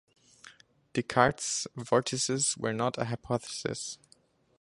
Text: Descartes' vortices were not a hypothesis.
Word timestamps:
Descartes' 0.95 1.67
vortices 1.75 2.57
were 2.57 2.73
not 2.73 2.97
a 2.97 3.05
hypothesis. 3.05 3.99